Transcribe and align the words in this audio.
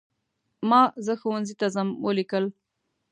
ما 0.69 0.81
"زه 1.05 1.13
ښوونځي 1.19 1.55
ته 1.59 1.67
ځم" 1.75 1.87
ولیکل. 2.05 2.45